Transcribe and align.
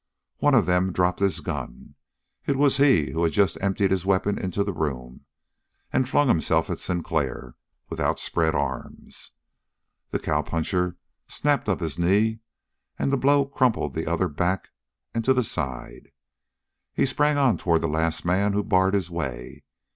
One 0.39 0.55
of 0.55 0.65
them 0.65 0.91
dropped 0.91 1.19
his 1.19 1.41
gun 1.41 1.93
it 2.47 2.55
was 2.55 2.77
he 2.77 3.11
who 3.11 3.23
had 3.23 3.33
just 3.33 3.55
emptied 3.61 3.91
his 3.91 4.03
weapon 4.03 4.39
into 4.39 4.63
the 4.63 4.73
room 4.73 5.25
and 5.93 6.09
flung 6.09 6.27
himself 6.27 6.71
at 6.71 6.79
Sinclair, 6.79 7.53
with 7.87 7.99
outspread 7.99 8.55
arms. 8.55 9.33
The 10.09 10.17
cowpuncher 10.17 10.97
snapped 11.27 11.69
up 11.69 11.81
his 11.81 11.99
knee, 11.99 12.39
and 12.97 13.11
the 13.13 13.17
blow 13.17 13.45
crumpled 13.45 13.93
the 13.93 14.07
other 14.07 14.27
back 14.27 14.69
and 15.13 15.23
to 15.23 15.35
the 15.35 15.43
side. 15.43 16.09
He 16.95 17.05
sprang 17.05 17.37
on 17.37 17.59
toward 17.59 17.81
the 17.81 17.87
last 17.87 18.25
man 18.25 18.53
who 18.53 18.63
barred 18.63 18.95
his 18.95 19.11
way. 19.11 19.61